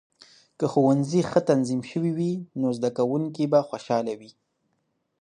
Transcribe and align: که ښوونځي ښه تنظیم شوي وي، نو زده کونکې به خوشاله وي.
که 0.57 0.65
ښوونځي 0.71 1.21
ښه 1.29 1.39
تنظیم 1.49 1.81
شوي 1.91 2.11
وي، 2.17 2.33
نو 2.59 2.67
زده 2.77 2.89
کونکې 2.97 3.45
به 3.51 3.59
خوشاله 3.69 4.13
وي. 4.19 4.31